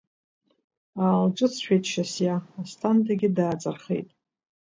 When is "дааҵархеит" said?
3.37-4.09